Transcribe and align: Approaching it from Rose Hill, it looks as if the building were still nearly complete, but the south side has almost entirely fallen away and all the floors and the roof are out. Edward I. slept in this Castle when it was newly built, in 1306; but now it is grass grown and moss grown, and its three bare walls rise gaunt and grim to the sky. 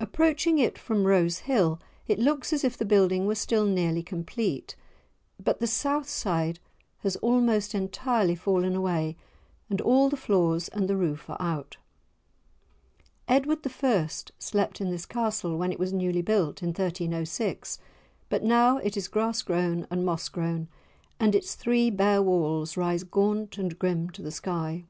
Approaching 0.00 0.58
it 0.58 0.78
from 0.78 1.04
Rose 1.06 1.40
Hill, 1.40 1.78
it 2.06 2.18
looks 2.18 2.50
as 2.50 2.64
if 2.64 2.78
the 2.78 2.86
building 2.86 3.26
were 3.26 3.34
still 3.34 3.66
nearly 3.66 4.02
complete, 4.02 4.74
but 5.38 5.60
the 5.60 5.66
south 5.66 6.08
side 6.08 6.58
has 7.00 7.16
almost 7.16 7.74
entirely 7.74 8.34
fallen 8.34 8.74
away 8.74 9.18
and 9.68 9.82
all 9.82 10.08
the 10.08 10.16
floors 10.16 10.68
and 10.68 10.88
the 10.88 10.96
roof 10.96 11.28
are 11.28 11.36
out. 11.38 11.76
Edward 13.28 13.58
I. 13.66 14.08
slept 14.38 14.80
in 14.80 14.88
this 14.90 15.04
Castle 15.04 15.58
when 15.58 15.72
it 15.72 15.78
was 15.78 15.92
newly 15.92 16.22
built, 16.22 16.62
in 16.62 16.68
1306; 16.68 17.78
but 18.30 18.42
now 18.42 18.78
it 18.78 18.96
is 18.96 19.08
grass 19.08 19.42
grown 19.42 19.86
and 19.90 20.06
moss 20.06 20.30
grown, 20.30 20.68
and 21.18 21.34
its 21.34 21.54
three 21.54 21.90
bare 21.90 22.22
walls 22.22 22.78
rise 22.78 23.04
gaunt 23.04 23.58
and 23.58 23.78
grim 23.78 24.08
to 24.08 24.22
the 24.22 24.30
sky. 24.32 24.84